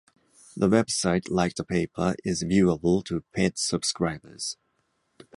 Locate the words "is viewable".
2.25-3.05